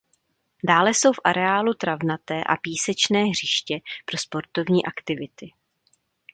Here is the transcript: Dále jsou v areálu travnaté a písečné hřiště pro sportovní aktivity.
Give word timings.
Dále 0.67 0.93
jsou 0.93 1.13
v 1.13 1.19
areálu 1.23 1.73
travnaté 1.73 2.43
a 2.43 2.55
písečné 2.57 3.19
hřiště 3.23 3.79
pro 4.05 4.17
sportovní 4.17 4.85
aktivity. 4.85 5.51